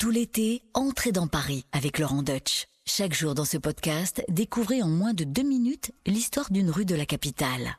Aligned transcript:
Tout 0.00 0.08
l'été, 0.08 0.62
entrez 0.72 1.12
dans 1.12 1.26
Paris 1.26 1.66
avec 1.72 1.98
Laurent 1.98 2.22
Deutsch. 2.22 2.68
Chaque 2.86 3.12
jour 3.12 3.34
dans 3.34 3.44
ce 3.44 3.58
podcast, 3.58 4.24
découvrez 4.30 4.82
en 4.82 4.88
moins 4.88 5.12
de 5.12 5.24
deux 5.24 5.42
minutes 5.42 5.92
l'histoire 6.06 6.50
d'une 6.50 6.70
rue 6.70 6.86
de 6.86 6.94
la 6.94 7.04
capitale. 7.04 7.76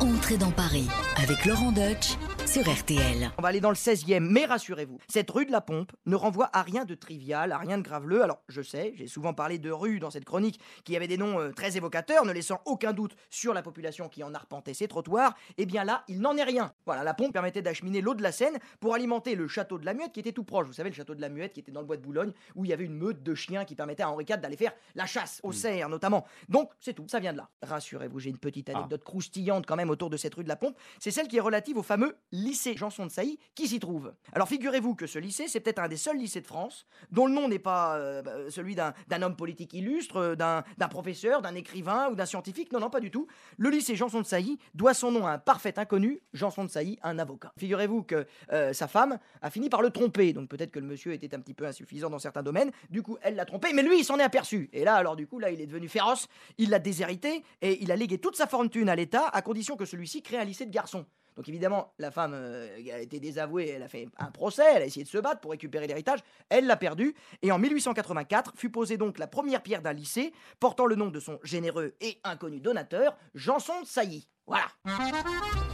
Entrez 0.00 0.36
dans 0.36 0.50
Paris 0.50 0.86
avec 1.16 1.46
Laurent 1.46 1.72
Deutsch 1.72 2.18
sur 2.46 2.62
RTL. 2.68 3.30
On 3.38 3.42
va 3.42 3.48
aller 3.48 3.60
dans 3.60 3.70
le 3.70 3.76
16e, 3.76 4.20
mais 4.20 4.44
rassurez-vous, 4.44 4.98
cette 5.08 5.30
rue 5.30 5.46
de 5.46 5.52
la 5.52 5.60
Pompe 5.60 5.92
ne 6.06 6.16
renvoie 6.16 6.50
à 6.52 6.62
rien 6.62 6.84
de 6.84 6.94
trivial, 6.94 7.52
à 7.52 7.58
rien 7.58 7.78
de 7.78 7.82
graveleux. 7.82 8.22
Alors, 8.22 8.42
je 8.48 8.62
sais, 8.62 8.92
j'ai 8.96 9.06
souvent 9.06 9.34
parlé 9.34 9.58
de 9.58 9.70
rues 9.70 10.00
dans 10.00 10.10
cette 10.10 10.24
chronique 10.24 10.60
qui 10.84 10.96
avaient 10.96 11.08
des 11.08 11.16
noms 11.16 11.38
euh, 11.38 11.50
très 11.50 11.76
évocateurs, 11.76 12.24
ne 12.24 12.32
laissant 12.32 12.60
aucun 12.64 12.92
doute 12.92 13.14
sur 13.30 13.54
la 13.54 13.62
population 13.62 14.08
qui 14.08 14.22
en 14.22 14.34
arpentait 14.34 14.74
ces 14.74 14.88
trottoirs. 14.88 15.34
Et 15.58 15.66
bien 15.66 15.84
là, 15.84 16.04
il 16.08 16.20
n'en 16.20 16.36
est 16.36 16.42
rien. 16.42 16.72
Voilà, 16.86 17.04
la 17.04 17.14
pompe 17.14 17.32
permettait 17.32 17.62
d'acheminer 17.62 18.00
l'eau 18.00 18.14
de 18.14 18.22
la 18.22 18.32
Seine 18.32 18.58
pour 18.80 18.94
alimenter 18.94 19.34
le 19.34 19.46
château 19.48 19.78
de 19.78 19.84
la 19.84 19.94
Muette 19.94 20.12
qui 20.12 20.20
était 20.20 20.32
tout 20.32 20.44
proche. 20.44 20.66
Vous 20.66 20.72
savez, 20.72 20.90
le 20.90 20.96
château 20.96 21.14
de 21.14 21.20
la 21.20 21.28
Muette 21.28 21.52
qui 21.52 21.60
était 21.60 21.72
dans 21.72 21.80
le 21.80 21.86
bois 21.86 21.96
de 21.96 22.02
Boulogne, 22.02 22.32
où 22.54 22.64
il 22.64 22.68
y 22.68 22.72
avait 22.72 22.84
une 22.84 22.96
meute 22.96 23.22
de 23.22 23.34
chiens 23.34 23.64
qui 23.64 23.74
permettait 23.74 24.02
à 24.02 24.10
Henri 24.10 24.24
IV 24.28 24.38
d'aller 24.38 24.56
faire 24.56 24.72
la 24.94 25.06
chasse 25.06 25.40
au 25.42 25.52
cerf 25.52 25.88
notamment. 25.88 26.26
Donc, 26.48 26.70
c'est 26.80 26.94
tout, 26.94 27.06
ça 27.08 27.20
vient 27.20 27.32
de 27.32 27.38
là. 27.38 27.48
Rassurez-vous, 27.62 28.18
j'ai 28.18 28.30
une 28.30 28.38
petite 28.38 28.68
anecdote 28.70 29.04
croustillante 29.04 29.66
quand 29.66 29.76
même 29.76 29.90
autour 29.90 30.10
de 30.10 30.16
cette 30.16 30.34
rue 30.34 30.44
de 30.44 30.48
la 30.48 30.56
Pompe. 30.56 30.76
C'est 30.98 31.10
celle 31.10 31.28
qui 31.28 31.36
est 31.36 31.40
relative 31.40 31.76
au 31.76 31.82
fameux 31.82 32.16
lycée 32.32 32.76
Janson 32.76 33.06
de 33.06 33.10
Sailly 33.10 33.38
qui 33.54 33.68
s'y 33.68 33.78
trouve. 33.78 34.12
Alors 34.32 34.48
figurez-vous 34.48 34.94
que 34.94 35.06
ce 35.06 35.18
lycée, 35.18 35.46
c'est 35.48 35.60
peut-être 35.60 35.78
un 35.78 35.88
des 35.88 35.96
seuls 35.96 36.16
lycées 36.16 36.40
de 36.40 36.46
France 36.46 36.86
dont 37.10 37.26
le 37.26 37.32
nom 37.32 37.48
n'est 37.48 37.58
pas 37.58 37.96
euh, 37.96 38.22
bah, 38.22 38.32
celui 38.48 38.74
d'un 38.74 39.22
homme 39.22 39.36
politique 39.36 39.74
illustre, 39.74 40.16
euh, 40.16 40.34
d'un 40.34 40.64
d'un 40.78 40.88
professeur, 40.88 41.42
d'un 41.42 41.54
écrivain 41.54 42.08
ou 42.10 42.14
d'un 42.14 42.26
scientifique. 42.26 42.72
Non, 42.72 42.80
non, 42.80 42.90
pas 42.90 43.00
du 43.00 43.10
tout. 43.10 43.26
Le 43.58 43.70
lycée 43.70 43.94
Janson 43.94 44.20
de 44.20 44.26
Sailly 44.26 44.58
doit 44.74 44.94
son 44.94 45.12
nom 45.12 45.26
à 45.26 45.32
un 45.32 45.38
parfait 45.38 45.78
inconnu, 45.78 46.20
Janson 46.32 46.64
de 46.64 46.70
Sailly, 46.70 46.98
un 47.02 47.18
avocat. 47.18 47.52
Figurez-vous 47.58 48.02
que 48.02 48.26
euh, 48.52 48.72
sa 48.72 48.88
femme 48.88 49.18
a 49.42 49.50
fini 49.50 49.68
par 49.68 49.82
le 49.82 49.90
tromper, 49.90 50.32
donc 50.32 50.48
peut-être 50.48 50.70
que 50.70 50.78
le 50.78 50.86
monsieur 50.86 51.12
était 51.12 51.34
un 51.34 51.40
petit 51.40 51.54
peu 51.54 51.66
insuffisant 51.66 52.10
dans 52.10 52.18
certains 52.18 52.42
domaines. 52.42 52.70
Du 52.90 53.02
coup, 53.02 53.18
elle 53.22 53.36
l'a 53.36 53.44
trompé, 53.44 53.72
mais 53.72 53.82
lui, 53.82 53.98
il 53.98 54.04
s'en 54.04 54.18
est 54.18 54.22
aperçu. 54.22 54.70
Et 54.72 54.84
là, 54.84 54.94
alors 54.94 55.16
du 55.16 55.26
coup, 55.26 55.38
là, 55.38 55.50
il 55.50 55.60
est 55.60 55.66
devenu 55.66 55.88
féroce. 55.88 56.28
Il 56.58 56.70
l'a 56.70 56.78
déshérité 56.78 57.44
et 57.60 57.82
il 57.82 57.92
a 57.92 57.96
légué 57.96 58.18
toute 58.18 58.36
sa 58.36 58.46
fortune 58.46 58.88
à 58.88 58.96
l'État 58.96 59.28
à 59.28 59.42
condition 59.42 59.76
que 59.76 59.84
celui-ci 59.84 60.22
crée 60.22 60.38
un 60.38 60.44
lycée 60.44 60.66
de 60.66 60.70
garçons. 60.70 61.06
Donc 61.36 61.48
évidemment, 61.48 61.92
la 61.98 62.10
femme 62.10 62.32
euh, 62.34 62.68
a 62.92 62.98
été 63.00 63.20
désavouée, 63.20 63.68
elle 63.68 63.82
a 63.82 63.88
fait 63.88 64.08
un 64.18 64.30
procès, 64.30 64.64
elle 64.74 64.82
a 64.82 64.86
essayé 64.86 65.04
de 65.04 65.08
se 65.08 65.18
battre 65.18 65.40
pour 65.40 65.50
récupérer 65.50 65.86
l'héritage, 65.86 66.20
elle 66.48 66.66
l'a 66.66 66.76
perdu, 66.76 67.14
et 67.42 67.52
en 67.52 67.58
1884 67.58 68.52
fut 68.56 68.70
posée 68.70 68.96
donc 68.96 69.18
la 69.18 69.26
première 69.26 69.62
pierre 69.62 69.82
d'un 69.82 69.92
lycée 69.92 70.32
portant 70.60 70.86
le 70.86 70.96
nom 70.96 71.08
de 71.08 71.20
son 71.20 71.38
généreux 71.42 71.94
et 72.00 72.18
inconnu 72.24 72.60
donateur, 72.60 73.16
Janson 73.34 73.80
de 73.82 73.86
Sailly. 73.86 74.28
Voilà. 74.46 74.66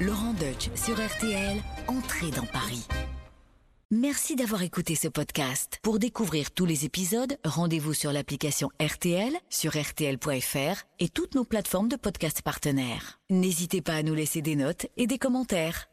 Laurent 0.01 0.35
Deutsch 0.35 0.71
sur 0.75 0.95
RTL, 0.95 1.59
entrez 1.89 2.31
dans 2.31 2.47
Paris. 2.47 2.87
Merci 3.91 4.37
d'avoir 4.37 4.63
écouté 4.63 4.95
ce 4.97 5.09
podcast. 5.09 5.79
Pour 5.83 5.99
découvrir 5.99 6.51
tous 6.51 6.67
les 6.67 6.85
épisodes, 6.85 7.39
rendez-vous 7.43 7.95
sur 7.95 8.13
l'application 8.13 8.69
RTL, 8.83 9.33
sur 9.49 9.73
rtl.fr 9.81 10.83
et 10.99 11.09
toutes 11.09 11.35
nos 11.35 11.45
plateformes 11.45 11.89
de 11.89 11.97
podcast 11.97 12.43
partenaires. 12.43 13.19
N'hésitez 13.31 13.81
pas 13.81 13.95
à 13.95 14.03
nous 14.03 14.13
laisser 14.13 14.43
des 14.43 14.57
notes 14.57 14.89
et 14.99 15.07
des 15.07 15.17
commentaires. 15.17 15.89